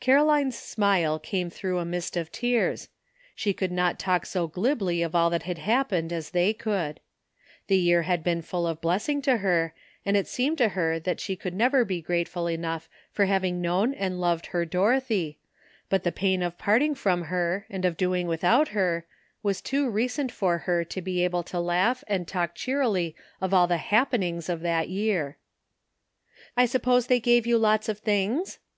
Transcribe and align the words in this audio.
Caroline's 0.00 0.56
smile 0.56 1.18
came 1.18 1.50
through 1.50 1.76
a 1.78 1.84
mist 1.84 2.16
of 2.16 2.32
tears. 2.32 2.88
She 3.34 3.52
could 3.52 3.70
not 3.70 3.98
talk 3.98 4.24
so 4.24 4.46
glibly 4.46 5.02
of 5.02 5.14
all 5.14 5.28
that 5.28 5.42
had 5.42 5.58
hap 5.58 5.90
pened 5.90 6.10
as 6.10 6.30
they 6.30 6.54
could. 6.54 7.00
The 7.66 7.76
year 7.76 8.04
had 8.04 8.24
been 8.24 8.40
full 8.40 8.66
of 8.66 8.80
blessing 8.80 9.20
to 9.28 9.36
her, 9.44 9.74
and 10.06 10.16
it 10.16 10.26
seemed 10.26 10.56
to 10.56 10.70
her 10.70 10.98
that 11.00 11.20
she 11.20 11.36
could 11.36 11.52
never 11.52 11.84
be 11.84 12.00
grateful 12.00 12.46
enough 12.46 12.88
for 13.12 13.26
having 13.26 13.60
known 13.60 13.92
and 13.92 14.18
loved 14.18 14.46
her 14.46 14.64
Dorothy, 14.64 15.38
but 15.90 16.02
the 16.02 16.12
pain 16.12 16.42
of 16.42 16.56
parting 16.56 16.94
from 16.94 17.24
her, 17.24 17.66
and 17.68 17.84
of 17.84 17.98
doing 17.98 18.26
without 18.26 18.68
her, 18.68 19.04
was 19.42 19.60
too 19.60 19.90
recent 19.90 20.32
for 20.32 20.56
her 20.60 20.82
to 20.82 21.02
be 21.02 21.22
able 21.22 21.42
to 21.42 21.60
laugh 21.60 22.02
and 22.06 22.26
talk 22.26 22.54
cheerily 22.54 23.14
of 23.38 23.52
all 23.52 23.66
the" 23.66 23.76
happenings" 23.92 24.48
of 24.48 24.62
that 24.62 24.88
year. 24.88 25.36
*'I 26.56 26.64
suppose 26.64 27.08
they 27.08 27.20
gave 27.20 27.46
you 27.46 27.58
lots 27.58 27.90
of 27.90 27.98
things?" 27.98 28.58